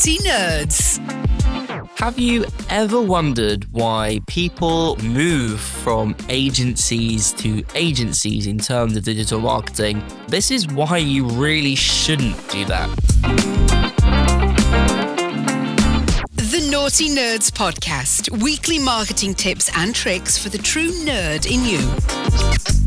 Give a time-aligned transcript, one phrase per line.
[0.00, 1.98] Nauti Nerds.
[1.98, 9.40] Have you ever wondered why people move from agencies to agencies in terms of digital
[9.40, 10.02] marketing?
[10.26, 12.88] This is why you really shouldn't do that.
[16.32, 22.79] The Nauti Nerds Podcast weekly marketing tips and tricks for the true nerd in you.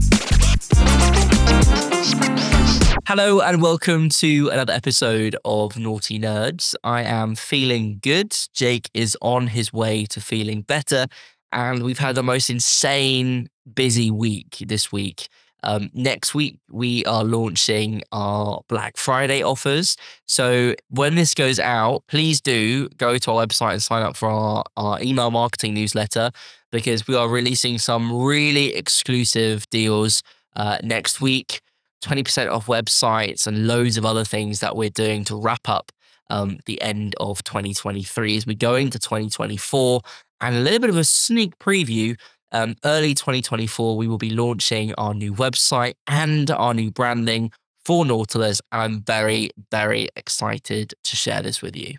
[3.05, 6.73] Hello and welcome to another episode of Nauti Nerds.
[6.85, 8.33] I am feeling good.
[8.53, 11.07] Jake is on his way to feeling better.
[11.51, 15.27] And we've had the most insane busy week this week.
[15.63, 19.97] Um, next week, we are launching our Black Friday offers.
[20.25, 24.29] So when this goes out, please do go to our website and sign up for
[24.29, 26.31] our, our email marketing newsletter
[26.71, 30.23] because we are releasing some really exclusive deals
[30.55, 31.59] uh, next week.
[32.03, 35.91] 20% off websites and loads of other things that we're doing to wrap up
[36.29, 40.01] um, the end of 2023 as we go into 2024
[40.41, 42.17] and a little bit of a sneak preview.
[42.51, 47.51] Um, early 2024, we will be launching our new website and our new branding
[47.83, 48.61] for Nautilus.
[48.71, 51.97] And I'm very, very excited to share this with you.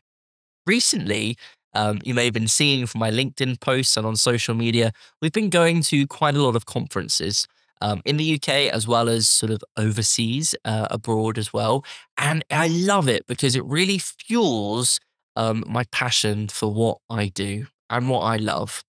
[0.66, 1.36] Recently,
[1.74, 5.32] um, you may have been seeing from my LinkedIn posts and on social media, we've
[5.32, 7.48] been going to quite a lot of conferences
[7.80, 11.84] um, in the UK as well as sort of overseas, uh, abroad as well.
[12.16, 15.00] And I love it because it really fuels
[15.36, 18.82] um, my passion for what I do and what I love.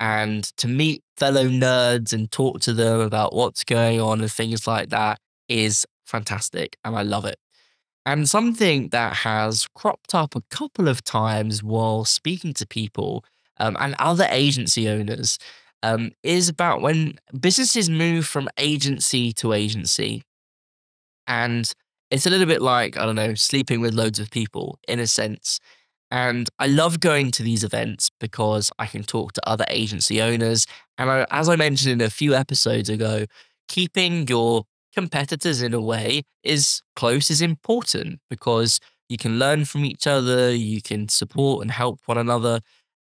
[0.00, 4.66] And to meet fellow nerds and talk to them about what's going on and things
[4.66, 6.76] like that is fantastic.
[6.84, 7.38] And I love it.
[8.04, 13.24] And something that has cropped up a couple of times while speaking to people
[13.58, 15.38] um, and other agency owners
[15.82, 20.22] um, is about when businesses move from agency to agency.
[21.26, 21.70] And
[22.10, 25.06] it's a little bit like, I don't know, sleeping with loads of people in a
[25.06, 25.58] sense.
[26.10, 30.66] And I love going to these events because I can talk to other agency owners.
[30.98, 33.24] And I, as I mentioned in a few episodes ago,
[33.66, 34.64] keeping your
[34.94, 38.78] competitors in a way is close is important because
[39.08, 42.60] you can learn from each other, you can support and help one another.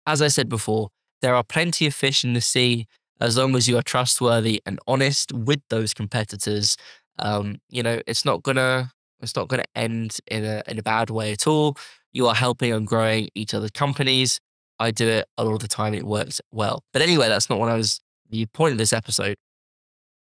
[0.07, 0.89] As I said before,
[1.23, 2.85] there are plenty of fish in the sea
[3.21, 6.75] as long as you are trustworthy and honest with those competitors.
[7.17, 8.91] Um, you know, it's not gonna
[9.21, 11.77] it's not gonna end in a in a bad way at all.
[12.11, 14.39] You are helping and growing each other's companies.
[14.79, 15.93] I do it a lot of the time.
[15.93, 16.83] It works well.
[16.91, 19.37] But anyway, that's not what I was the point of this episode.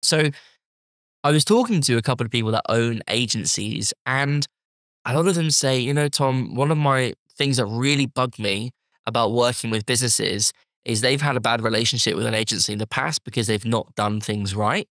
[0.01, 0.29] So
[1.23, 4.45] I was talking to a couple of people that own agencies, and
[5.05, 8.39] a lot of them say, you know, Tom, one of my things that really bugged
[8.39, 8.71] me
[9.05, 10.51] about working with businesses
[10.85, 13.93] is they've had a bad relationship with an agency in the past because they've not
[13.95, 14.87] done things right.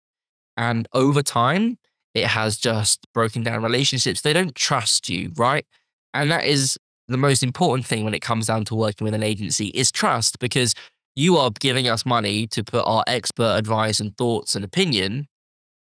[0.57, 1.77] And over time,
[2.13, 4.21] it has just broken down relationships.
[4.21, 5.65] They don't trust you, right?
[6.13, 6.77] And that is
[7.07, 10.39] the most important thing when it comes down to working with an agency is trust
[10.39, 10.73] because
[11.15, 15.27] you are giving us money to put our expert advice and thoughts and opinion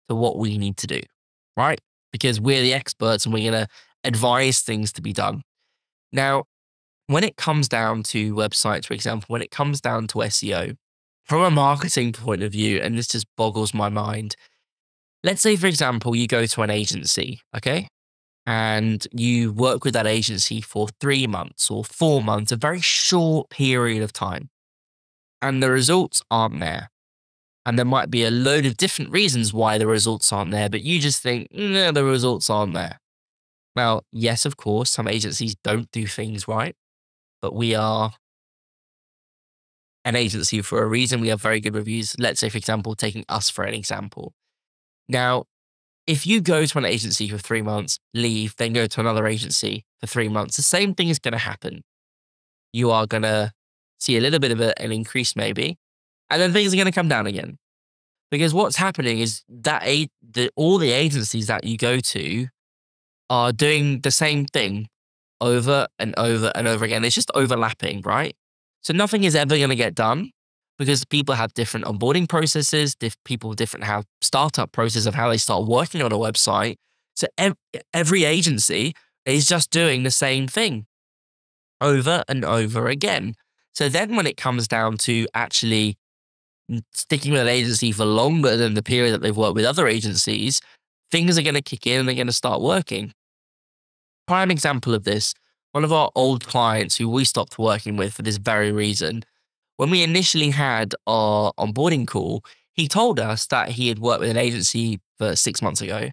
[0.08, 1.00] to what we need to do,
[1.56, 1.80] right?
[2.12, 3.68] Because we're the experts and we're going to
[4.04, 5.42] advise things to be done.
[6.12, 6.44] Now,
[7.10, 10.76] when it comes down to websites, for example, when it comes down to SEO,
[11.24, 14.36] from a marketing point of view, and this just boggles my mind.
[15.24, 17.88] Let's say, for example, you go to an agency, okay?
[18.46, 23.50] And you work with that agency for three months or four months, a very short
[23.50, 24.48] period of time.
[25.42, 26.90] And the results aren't there.
[27.66, 30.82] And there might be a load of different reasons why the results aren't there, but
[30.82, 33.00] you just think, no, the results aren't there.
[33.74, 36.76] Now, yes, of course, some agencies don't do things right
[37.42, 38.12] but we are
[40.04, 41.20] an agency for a reason.
[41.20, 42.16] We have very good reviews.
[42.18, 44.32] Let's say, for example, taking us for an example.
[45.08, 45.44] Now,
[46.06, 49.84] if you go to an agency for three months, leave, then go to another agency
[50.00, 51.82] for three months, the same thing is going to happen.
[52.72, 53.52] You are going to
[53.98, 55.78] see a little bit of an increase, maybe,
[56.30, 57.58] and then things are going to come down again.
[58.30, 62.46] Because what's happening is that a, the, all the agencies that you go to
[63.28, 64.88] are doing the same thing
[65.40, 67.04] over and over and over again.
[67.04, 68.34] It's just overlapping, right?
[68.82, 70.30] So nothing is ever going to get done
[70.78, 72.94] because people have different onboarding processes.
[72.94, 76.76] Diff- people different have startup process of how they start working on a website.
[77.16, 77.56] So ev-
[77.92, 78.94] every agency
[79.26, 80.86] is just doing the same thing
[81.80, 83.34] over and over again.
[83.74, 85.96] So then when it comes down to actually
[86.92, 90.60] sticking with an agency for longer than the period that they've worked with other agencies,
[91.10, 93.12] things are going to kick in and they're going to start working
[94.30, 95.34] prime example of this,
[95.72, 99.24] one of our old clients who we stopped working with for this very reason,
[99.76, 104.30] when we initially had our onboarding call, he told us that he had worked with
[104.30, 106.10] an agency for six months ago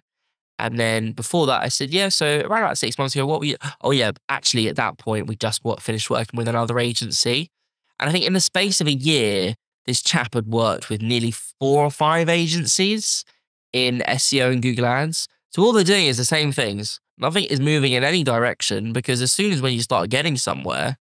[0.58, 3.46] And then before that, I said, yeah, so around about six months ago, what were
[3.46, 3.56] you?
[3.82, 7.52] Oh, yeah, actually, at that point, we just what, finished working with another agency.
[8.00, 9.54] And I think in the space of a year,
[9.86, 13.24] this chap had worked with nearly four or five agencies
[13.72, 15.28] in SEO and Google Ads.
[15.50, 16.98] So all they're doing is the same things.
[17.18, 20.96] Nothing is moving in any direction because as soon as when you start getting somewhere,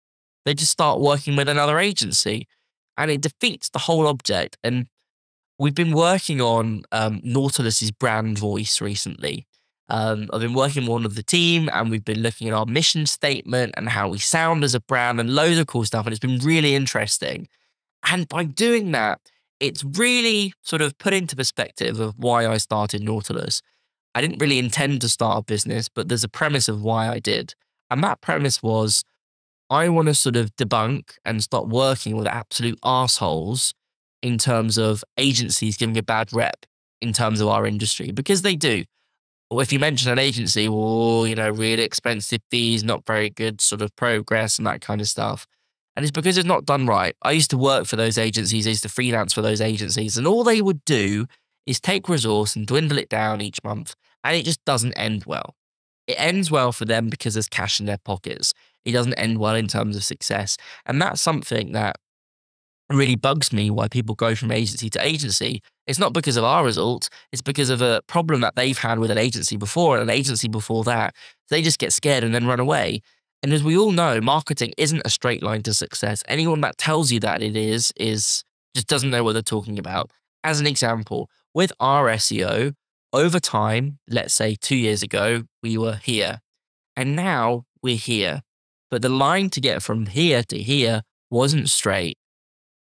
[0.46, 2.48] they just start working with another agency
[2.98, 4.58] and it defeats the whole object.
[4.64, 4.88] And
[5.60, 9.46] we've been working on um, Nautilus's brand voice recently.
[9.90, 12.66] Um, I've been working with one of the team and we've been looking at our
[12.66, 16.06] mission statement and how we sound as a brand and loads of cool stuff.
[16.06, 17.48] And it's been really interesting.
[18.10, 19.20] And by doing that,
[19.60, 23.62] it's really sort of put into perspective of why I started Nautilus.
[24.18, 27.20] I didn't really intend to start a business, but there's a premise of why I
[27.20, 27.54] did.
[27.92, 29.04] And that premise was
[29.70, 33.76] I want to sort of debunk and start working with absolute assholes
[34.24, 36.66] in terms of agencies giving a bad rep
[37.00, 38.86] in terms of our industry because they do.
[39.52, 43.62] Or if you mention an agency, well, you know, really expensive fees, not very good
[43.62, 45.46] sort of progress and that kind of stuff.
[45.96, 47.16] And it's because it's not done right.
[47.22, 50.26] I used to work for those agencies, I used to freelance for those agencies, and
[50.26, 51.28] all they would do
[51.68, 53.96] is take resource and dwindle it down each month.
[54.24, 55.56] And it just doesn't end well.
[56.08, 58.54] It ends well for them because there's cash in their pockets.
[58.86, 60.58] It doesn't end well in terms of success.
[60.86, 61.98] And that's something that
[62.90, 65.62] really bugs me why people go from agency to agency.
[65.86, 69.12] It's not because of our results, it's because of a problem that they've had with
[69.12, 71.14] an agency before and an agency before that.
[71.50, 73.02] They just get scared and then run away.
[73.44, 76.24] And as we all know, marketing isn't a straight line to success.
[76.28, 78.44] Anyone that tells you that it is, is
[78.74, 80.12] just doesn't know what they're talking about.
[80.44, 82.74] As an example, with our SEO,
[83.14, 86.40] over time, let's say two years ago, we were here.
[86.96, 88.42] And now we're here.
[88.90, 92.18] But the line to get from here to here wasn't straight.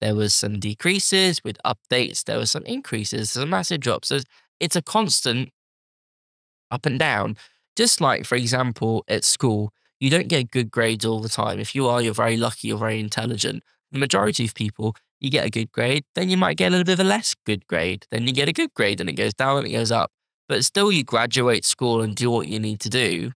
[0.01, 2.23] There was some decreases with updates.
[2.23, 4.07] There were some increases, some massive drops.
[4.09, 4.19] So
[4.59, 5.49] it's a constant
[6.71, 7.37] up and down.
[7.75, 11.59] Just like, for example, at school, you don't get good grades all the time.
[11.59, 13.63] If you are, you're very lucky, you're very intelligent.
[13.91, 16.83] The majority of people, you get a good grade, then you might get a little
[16.83, 18.05] bit of a less good grade.
[18.09, 20.11] Then you get a good grade and it goes down and it goes up.
[20.49, 23.31] But still, you graduate school and do what you need to do.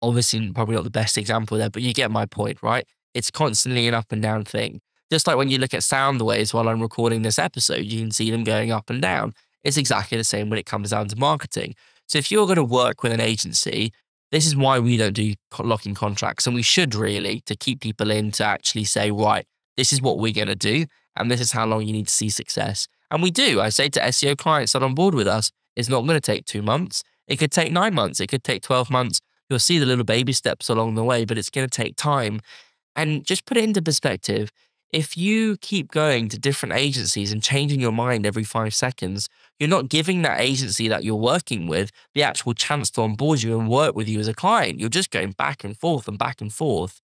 [0.00, 2.86] Obviously, probably not the best example there, but you get my point, right?
[3.12, 4.80] It's constantly an up and down thing.
[5.10, 8.10] Just like when you look at sound waves while I'm recording this episode, you can
[8.10, 9.34] see them going up and down.
[9.64, 11.74] It's exactly the same when it comes down to marketing.
[12.06, 13.92] So if you're going to work with an agency,
[14.30, 16.46] this is why we don't do locking contracts.
[16.46, 19.46] And we should really to keep people in to actually say, right,
[19.76, 20.86] this is what we're going to do.
[21.16, 22.88] And this is how long you need to see success.
[23.10, 23.60] And we do.
[23.60, 26.44] I say to SEO clients that on board with us, it's not going to take
[26.44, 27.02] two months.
[27.26, 28.20] It could take nine months.
[28.20, 29.20] It could take 12 months.
[29.48, 32.40] You'll see the little baby steps along the way, but it's going to take time.
[32.94, 34.50] And just put it into perspective
[34.92, 39.68] if you keep going to different agencies and changing your mind every five seconds, you're
[39.68, 43.68] not giving that agency that you're working with the actual chance to onboard you and
[43.68, 44.78] work with you as a client.
[44.78, 47.00] You're just going back and forth and back and forth.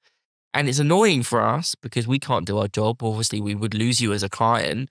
[0.54, 3.02] And it's annoying for us because we can't do our job.
[3.02, 4.90] Obviously, we would lose you as a client.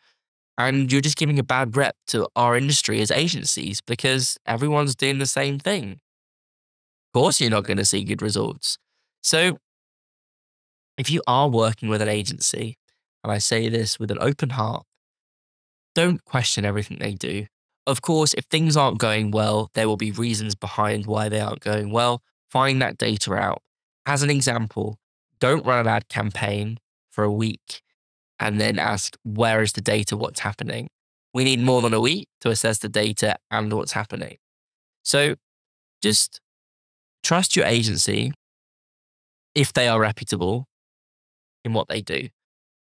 [0.58, 5.18] And you're just giving a bad rep to our industry as agencies because everyone's doing
[5.20, 6.00] the same thing.
[7.14, 8.78] Of course, you're not going to see good results.
[9.24, 9.58] So,
[10.98, 12.78] if you are working with an agency
[13.24, 14.84] and I say this with an open heart,
[15.96, 17.46] don't question everything they do.
[17.88, 21.62] Of course, if things aren't going well, there will be reasons behind why they aren't
[21.62, 22.22] going well.
[22.50, 23.62] Find that data out.
[24.06, 24.98] As an example,
[25.42, 26.78] don't run an ad campaign
[27.10, 27.82] for a week
[28.40, 30.16] and then ask, where is the data?
[30.16, 30.88] What's happening?
[31.34, 34.38] We need more than a week to assess the data and what's happening.
[35.04, 35.36] So
[36.02, 36.40] just
[37.24, 38.32] trust your agency
[39.54, 40.68] if they are reputable
[41.66, 42.30] in what they do.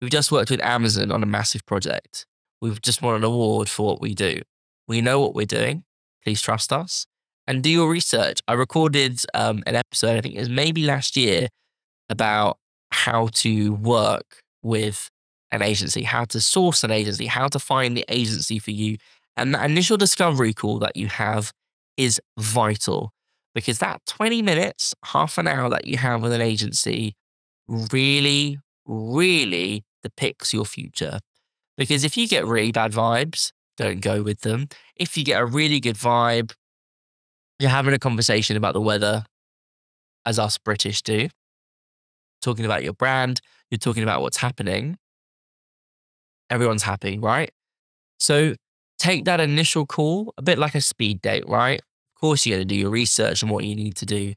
[0.01, 2.27] We've just worked with Amazon on a massive project.
[2.61, 4.41] We've just won an award for what we do.
[4.89, 5.85] We know what we're doing.
[6.25, 7.07] Please trust us
[7.47, 8.41] and do your research.
[8.47, 11.49] I recorded um, an episode, I think it was maybe last year,
[12.13, 12.59] about
[12.93, 15.11] how to work with
[15.51, 18.99] an agency, how to source an agency, how to find the agency for you.
[19.37, 21.53] And that initial discovery call that you have
[21.97, 23.13] is vital
[23.55, 27.15] because that 20 minutes, half an hour that you have with an agency
[27.67, 31.19] really, really depicts your future.
[31.77, 34.69] Because if you get really bad vibes, don't go with them.
[34.97, 36.53] If you get a really good vibe,
[37.59, 39.25] you're having a conversation about the weather,
[40.27, 41.29] as us British do,
[42.43, 44.99] talking about your brand, you're talking about what's happening.
[46.51, 47.51] Everyone's happy, right?
[48.19, 48.55] So
[48.99, 51.81] take that initial call, a bit like a speed date, right?
[51.81, 54.35] Of course, you're going to do your research and what you need to do.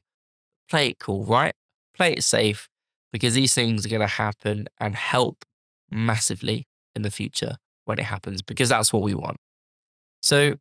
[0.70, 1.54] Play it cool, right?
[1.94, 2.68] Play it safe
[3.12, 5.44] because these things are going to happen and help
[5.90, 9.36] massively in the future when it happens because that's what we want.
[10.22, 10.54] So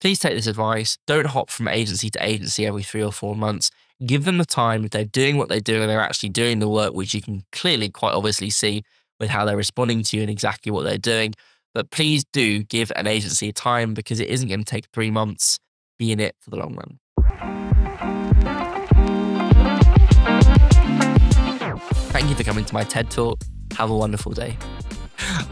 [0.00, 0.98] please take this advice.
[1.06, 3.70] Don't hop from agency to agency every three or four months.
[4.04, 4.84] Give them the time.
[4.84, 7.44] If they're doing what they do and they're actually doing the work, which you can
[7.52, 8.82] clearly quite obviously see
[9.18, 11.32] with how they're responding to you and exactly what they're doing.
[11.72, 15.58] But please do give an agency time because it isn't going to take three months.
[15.98, 16.98] Be in it for the long run.
[22.10, 23.42] Thank you for coming to my TED Talk.
[23.78, 24.58] Have a wonderful day.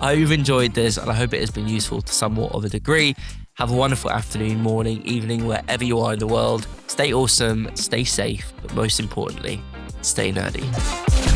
[0.00, 2.64] I hope you've enjoyed this and I hope it has been useful to somewhat of
[2.64, 3.16] a degree.
[3.56, 6.66] Have a wonderful afternoon, morning, evening, wherever you are in the world.
[6.88, 9.62] Stay awesome, stay safe, but most importantly,
[10.02, 11.33] stay nerdy.